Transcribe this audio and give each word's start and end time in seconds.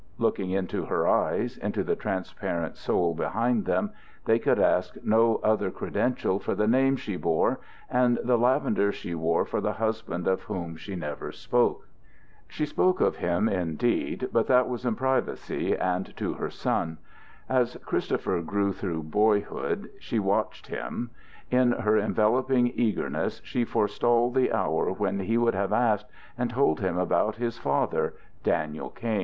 Looking 0.17 0.49
into 0.49 0.85
her 0.85 1.07
eyes, 1.07 1.59
into 1.59 1.83
the 1.83 1.95
transparent 1.95 2.75
soul 2.75 3.13
behind 3.13 3.65
them 3.65 3.91
they 4.25 4.39
could 4.39 4.57
ask 4.57 4.95
no 5.03 5.35
other 5.43 5.69
credential 5.69 6.39
for 6.39 6.55
the 6.55 6.65
name 6.67 6.95
she 6.95 7.17
bore 7.17 7.59
and 7.87 8.17
the 8.23 8.35
lavender 8.35 8.91
she 8.91 9.13
wore 9.13 9.45
for 9.45 9.61
the 9.61 9.73
husband 9.73 10.25
of 10.27 10.41
whom 10.41 10.75
she 10.75 10.95
never 10.95 11.31
spoke. 11.31 11.87
She 12.47 12.65
spoke 12.65 12.99
of 12.99 13.17
him, 13.17 13.47
indeed, 13.47 14.29
but 14.31 14.47
that 14.47 14.67
was 14.67 14.87
in 14.87 14.95
privacy, 14.95 15.77
and 15.77 16.17
to 16.17 16.33
her 16.33 16.49
son. 16.49 16.97
As 17.47 17.77
Christopher 17.85 18.41
grew 18.41 18.73
through 18.73 19.03
boyhood, 19.03 19.91
she 19.99 20.17
watched 20.17 20.65
him; 20.65 21.11
in 21.51 21.73
her 21.73 21.95
enveloping 21.95 22.71
eagerness 22.73 23.39
she 23.43 23.65
forestalled 23.65 24.33
the 24.33 24.51
hour 24.51 24.91
when 24.91 25.19
he 25.19 25.37
would 25.37 25.53
have 25.53 25.71
asked, 25.71 26.07
and 26.39 26.49
told 26.49 26.79
him 26.79 26.97
about 26.97 27.35
his 27.35 27.59
father, 27.59 28.15
Daniel 28.41 28.89
Kain. 28.89 29.11